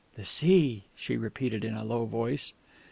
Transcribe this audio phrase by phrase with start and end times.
[0.15, 2.55] "The sea," she repeated in a low voice.